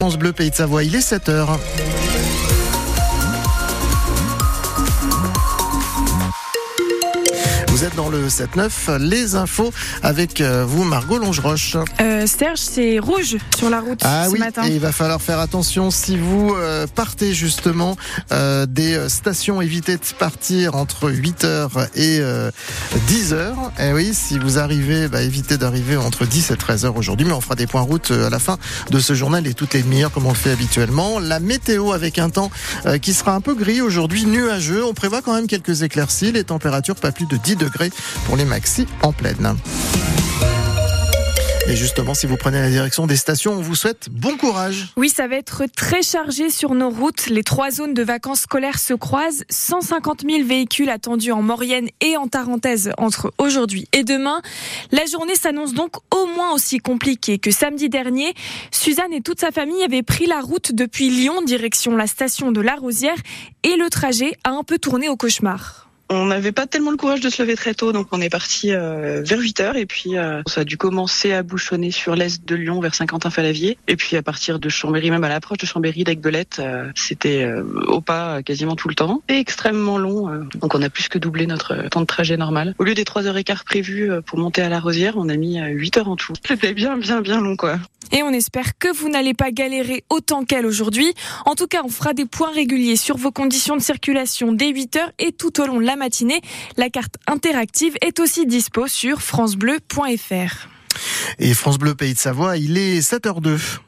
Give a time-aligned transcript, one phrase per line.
[0.00, 1.58] France Bleu Pays de Savoie, il est 7h.
[7.78, 9.72] Vous êtes dans le 7-9, les infos
[10.02, 11.76] avec euh, vous, Margot Longeroche.
[12.00, 14.64] Euh, Serge, c'est rouge sur la route ah ce oui, matin.
[14.64, 17.96] Et il va falloir faire attention si vous euh, partez justement
[18.32, 22.20] euh, des stations, évitez de partir entre 8h et
[23.06, 23.54] 10h.
[23.78, 27.40] Et oui, si vous arrivez, bah, évitez d'arriver entre 10 et 13h aujourd'hui, mais on
[27.40, 28.58] fera des points route à la fin
[28.90, 31.20] de ce journal et toutes les demi-heures comme on le fait habituellement.
[31.20, 32.50] La météo avec un temps
[33.00, 34.84] qui sera un peu gris aujourd'hui, nuageux.
[34.84, 37.67] On prévoit quand même quelques éclaircies, les températures pas plus de 10 degrés
[38.26, 39.56] pour les maxi en pleine.
[41.70, 44.86] Et justement, si vous prenez la direction des stations, on vous souhaite bon courage.
[44.96, 47.26] Oui, ça va être très chargé sur nos routes.
[47.26, 49.44] Les trois zones de vacances scolaires se croisent.
[49.50, 54.40] 150 000 véhicules attendus en Maurienne et en Tarentaise entre aujourd'hui et demain.
[54.92, 58.32] La journée s'annonce donc au moins aussi compliquée que samedi dernier.
[58.70, 62.62] Suzanne et toute sa famille avaient pris la route depuis Lyon, direction la station de
[62.62, 63.18] La Rosière,
[63.62, 65.87] et le trajet a un peu tourné au cauchemar.
[66.10, 68.72] On n'avait pas tellement le courage de se lever très tôt, donc on est parti
[68.72, 72.42] euh, vers 8 heures et puis euh, ça a dû commencer à bouchonner sur l'est
[72.46, 76.04] de Lyon vers Saint-Quentin-Falavier et puis à partir de Chambéry, même à l'approche de Chambéry,
[76.04, 80.30] d'Aigbelette, euh, c'était euh, au pas quasiment tout le temps et extrêmement long.
[80.30, 80.44] euh.
[80.60, 82.74] donc on a plus que doublé notre temps de trajet normal.
[82.78, 85.28] Au lieu des 3 heures et quart prévues euh, pour monter à la Rosière, on
[85.28, 86.32] a mis 8 heures en tout.
[86.46, 87.78] C'était bien, bien, bien long quoi.
[88.12, 91.12] Et on espère que vous n'allez pas galérer autant qu'elle aujourd'hui.
[91.46, 94.96] En tout cas, on fera des points réguliers sur vos conditions de circulation dès 8
[94.96, 96.40] heures et tout au long de la matinée.
[96.76, 100.68] La carte interactive est aussi dispo sur francebleu.fr.
[101.38, 103.80] Et France Bleu Pays de Savoie, il est 7h02.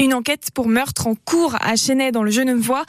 [0.00, 2.86] Une enquête pour meurtre en cours à Chennai dans le Genevois.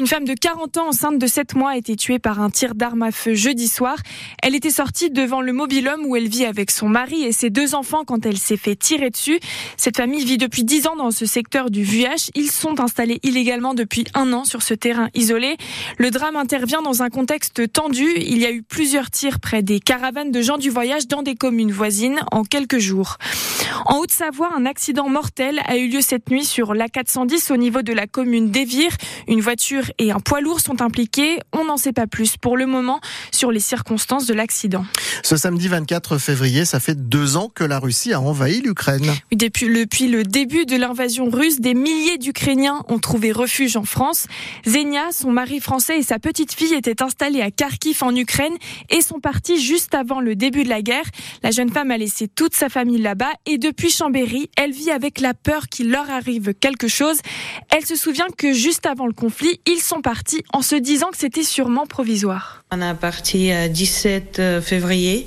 [0.00, 2.74] Une femme de 40 ans enceinte de 7 mois a été tuée par un tir
[2.74, 3.98] d'arme à feu jeudi soir.
[4.42, 7.74] Elle était sortie devant le mobil-homme où elle vit avec son mari et ses deux
[7.74, 9.40] enfants quand elle s'est fait tirer dessus.
[9.76, 12.30] Cette famille vit depuis 10 ans dans ce secteur du VUH.
[12.34, 15.58] Ils sont installés illégalement depuis un an sur ce terrain isolé.
[15.98, 18.10] Le drame intervient dans un contexte tendu.
[18.16, 21.34] Il y a eu plusieurs tirs près des caravanes de gens du voyage dans des
[21.34, 23.18] communes voisines en quelques jours.
[23.84, 27.92] En Haute-Savoie, un accident mortel a eu lieu cette nuit sur l'A410 au niveau de
[27.92, 28.92] la commune d'Evire.
[29.26, 31.40] Une voiture et un poids lourd sont impliqués.
[31.52, 33.00] On n'en sait pas plus pour le moment
[33.32, 34.84] sur les circonstances de l'accident.
[35.24, 39.12] Ce samedi 24 février, ça fait deux ans que la Russie a envahi l'Ukraine.
[39.32, 43.84] Depuis le, depuis le début de l'invasion russe, des milliers d'Ukrainiens ont trouvé refuge en
[43.84, 44.28] France.
[44.64, 48.54] Zenia, son mari français et sa petite fille étaient installés à Kharkiv en Ukraine
[48.90, 51.06] et sont partis juste avant le début de la guerre.
[51.42, 55.20] La jeune femme a laissé toute sa famille là-bas et depuis Chambéry, elle vit avec
[55.20, 57.18] la peur qu'il leur arrive quelque chose.
[57.70, 61.18] Elle se souvient que juste avant le conflit, ils sont partis en se disant que
[61.18, 62.62] c'était sûrement provisoire.
[62.70, 65.26] On est parti le 17 février.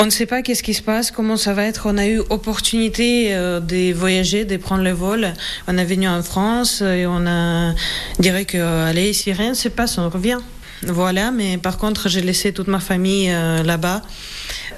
[0.00, 1.86] On ne sait pas qu'est-ce qui se passe, comment ça va être.
[1.86, 5.32] On a eu opportunité de voyager, de prendre le vol.
[5.66, 7.74] On est venu en France et on a
[8.20, 10.38] dirait que allez, si rien ne se passe, on revient.
[10.82, 14.02] Voilà, mais par contre, j'ai laissé toute ma famille euh, là-bas.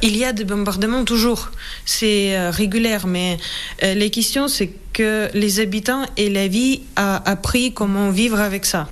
[0.02, 1.50] Il y a des bombardements toujours,
[1.84, 3.36] c'est euh, régulier, mais
[3.82, 8.64] euh, les questions, c'est que les habitants et la vie a appris comment vivre avec
[8.64, 8.88] ça.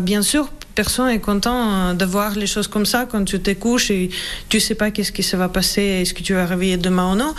[0.00, 3.90] bien sûr, personne est content de voir les choses comme ça quand tu te couches
[3.92, 4.10] et
[4.48, 7.16] tu sais pas qu'est-ce qui se va passer, est-ce que tu vas réveiller demain ou
[7.16, 7.32] non.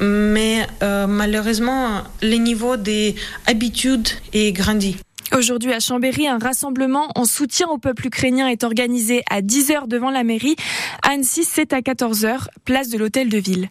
[0.00, 3.14] Mais malheureusement, le niveau des
[3.46, 4.96] habitudes est grandi.
[5.36, 10.10] Aujourd'hui à Chambéry, un rassemblement en soutien au peuple ukrainien est organisé à 10h devant
[10.10, 10.54] la mairie.
[11.02, 13.68] Annecy, c'est à 14h, place de l'hôtel de ville.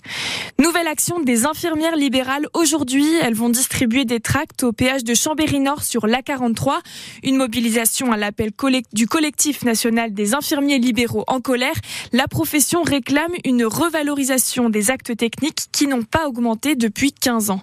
[0.59, 2.47] Nouvelle action des infirmières libérales.
[2.53, 6.79] Aujourd'hui, elles vont distribuer des tracts au péage de Chambéry-Nord sur l'A43.
[7.23, 8.51] Une mobilisation à l'appel
[8.91, 11.75] du collectif national des infirmiers libéraux en colère.
[12.11, 17.61] La profession réclame une revalorisation des actes techniques qui n'ont pas augmenté depuis 15 ans.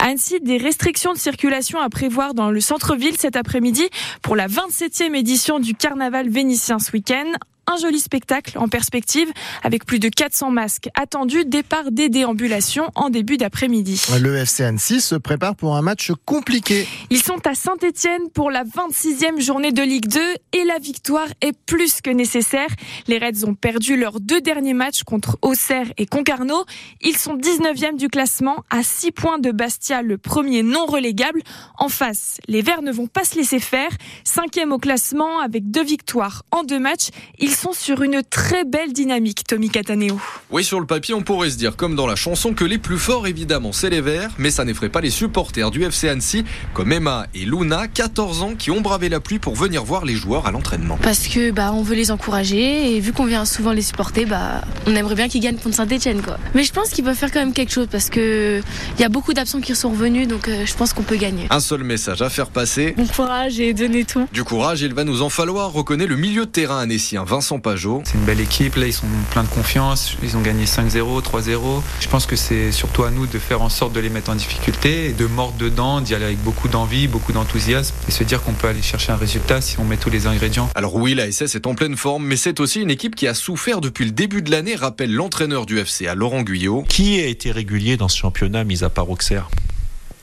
[0.00, 3.88] À Annecy, des restrictions de circulation à prévoir dans le centre-ville cet après-midi
[4.22, 7.32] pour la 27e édition du carnaval vénitien ce week-end
[7.66, 9.28] un joli spectacle en perspective
[9.62, 11.44] avec plus de 400 masques attendus.
[11.44, 14.02] Départ des déambulations en début d'après-midi.
[14.20, 16.86] Le FC Annecy se prépare pour un match compliqué.
[17.10, 20.20] Ils sont à Saint-Etienne pour la 26e journée de Ligue 2
[20.52, 22.68] et la victoire est plus que nécessaire.
[23.06, 26.64] Les Reds ont perdu leurs deux derniers matchs contre Auxerre et Concarneau.
[27.00, 31.42] Ils sont 19e du classement à 6 points de Bastia, le premier non relégable.
[31.78, 33.90] En face, les Verts ne vont pas se laisser faire.
[34.24, 37.08] Cinquième au classement avec deux victoires en deux matchs.
[37.38, 40.20] Ils sont sur une très belle dynamique, Tommy Cataneo.
[40.50, 42.98] Oui, sur le papier, on pourrait se dire, comme dans la chanson, que les plus
[42.98, 46.44] forts, évidemment, c'est les Verts, mais ça n'effraie pas les supporters du FC Annecy,
[46.74, 50.14] comme Emma et Luna, 14 ans, qui ont bravé la pluie pour venir voir les
[50.14, 50.98] joueurs à l'entraînement.
[51.02, 54.62] Parce que bah on veut les encourager et vu qu'on vient souvent les supporter, bah
[54.86, 56.38] on aimerait bien qu'ils gagnent contre Saint-Etienne quoi.
[56.54, 58.60] Mais je pense qu'ils peuvent faire quand même quelque chose parce que
[58.98, 61.46] il y a beaucoup d'absents qui sont revenus, donc euh, je pense qu'on peut gagner.
[61.50, 62.94] Un seul message à faire passer.
[62.96, 64.26] Bon courage et donnez tout.
[64.32, 68.02] Du courage, il va nous en falloir, reconnaît le milieu de terrain annécien Vincent Pajot.
[68.04, 71.82] C'est une belle équipe, là ils sont pleins de confiance, ils ont gagné 5-0, 3-0.
[72.00, 74.34] Je pense que c'est surtout à nous de faire en sorte de les mettre en
[74.34, 78.42] difficulté et de mordre dedans, d'y aller avec beaucoup d'envie, beaucoup d'enthousiasme et se dire
[78.42, 80.68] qu'on peut aller chercher un résultat si on met tous les ingrédients.
[80.74, 83.34] Alors oui, la SS est en pleine forme, mais c'est aussi une équipe qui a
[83.34, 86.84] souffert depuis le début de l'année, rappelle l'entraîneur du FC à Laurent Guyot.
[86.88, 89.48] Qui a été régulier dans ce championnat, mis à part Auxerre?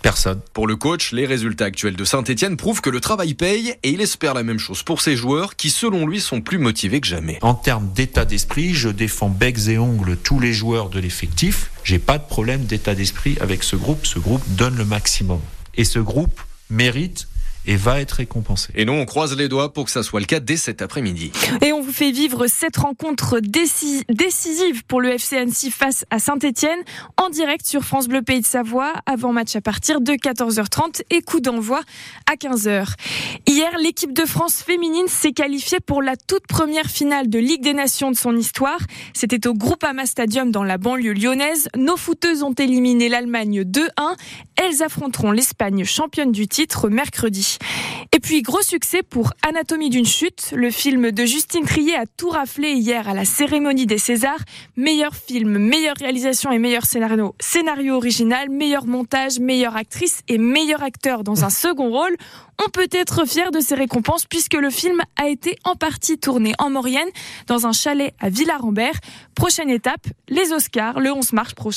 [0.03, 0.41] Personne.
[0.51, 4.01] Pour le coach, les résultats actuels de Saint-Etienne prouvent que le travail paye et il
[4.01, 7.39] espère la même chose pour ses joueurs qui, selon lui, sont plus motivés que jamais.
[7.41, 11.71] En termes d'état d'esprit, je défends becs et ongles tous les joueurs de l'effectif.
[11.85, 14.05] J'ai pas de problème d'état d'esprit avec ce groupe.
[14.05, 15.39] Ce groupe donne le maximum.
[15.75, 17.29] Et ce groupe mérite
[17.65, 18.71] et va être récompensé.
[18.75, 21.31] Et nous, on croise les doigts pour que ça soit le cas dès cet après-midi.
[21.61, 26.79] Et on vous fait vivre cette rencontre décisive pour le FC Annecy face à Saint-Etienne
[27.17, 31.21] en direct sur France Bleu Pays de Savoie, avant match à partir de 14h30 et
[31.21, 31.81] coup d'envoi
[32.31, 32.93] à 15h.
[33.47, 37.73] Hier, l'équipe de France féminine s'est qualifiée pour la toute première finale de Ligue des
[37.73, 38.79] Nations de son histoire.
[39.13, 41.69] C'était au Groupama Stadium dans la banlieue lyonnaise.
[41.77, 43.89] Nos footeuses ont éliminé l'Allemagne 2-1.
[44.55, 47.52] Elles affronteront l'Espagne championne du titre mercredi.
[48.15, 50.53] Et puis, gros succès pour Anatomie d'une chute.
[50.55, 54.39] Le film de Justine Trier a tout raflé hier à la cérémonie des Césars.
[54.75, 60.83] Meilleur film, meilleure réalisation et meilleur scénario, scénario original, meilleur montage, meilleure actrice et meilleur
[60.83, 62.15] acteur dans un second rôle.
[62.63, 66.53] On peut être fier de ces récompenses puisque le film a été en partie tourné
[66.59, 67.09] en Maurienne
[67.47, 68.95] dans un chalet à Villarambert.
[69.35, 71.73] Prochaine étape, les Oscars le 11 mars prochain.